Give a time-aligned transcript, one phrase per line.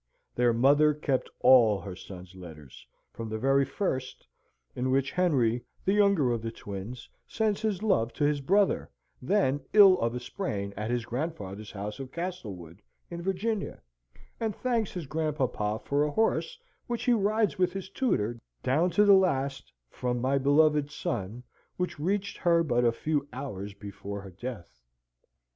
[0.33, 4.25] Their mother kept all her sons' letters, from the very first,
[4.75, 8.89] in which Henry, the younger of the twins, sends his love to his brother,
[9.21, 13.79] then ill of a sprain at his grandfather's house of Castlewood, in Virginia,
[14.39, 16.57] and thanks his grandpapa for a horse
[16.87, 21.43] which he rides with his tutor, down to the last, "from my beloved son,"
[21.77, 24.81] which reached her but a few hours before her death.